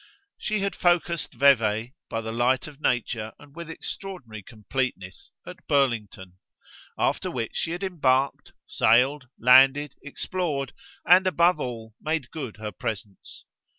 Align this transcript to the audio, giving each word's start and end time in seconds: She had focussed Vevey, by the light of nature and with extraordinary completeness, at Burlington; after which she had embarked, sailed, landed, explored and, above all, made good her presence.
She 0.39 0.61
had 0.61 0.75
focussed 0.75 1.31
Vevey, 1.35 1.93
by 2.09 2.21
the 2.21 2.31
light 2.31 2.65
of 2.65 2.81
nature 2.81 3.33
and 3.37 3.55
with 3.55 3.69
extraordinary 3.69 4.41
completeness, 4.41 5.29
at 5.45 5.67
Burlington; 5.67 6.39
after 6.97 7.29
which 7.29 7.51
she 7.55 7.69
had 7.69 7.83
embarked, 7.83 8.53
sailed, 8.65 9.27
landed, 9.37 9.93
explored 10.01 10.73
and, 11.05 11.27
above 11.27 11.59
all, 11.59 11.93
made 12.01 12.31
good 12.31 12.57
her 12.57 12.71
presence. 12.71 13.45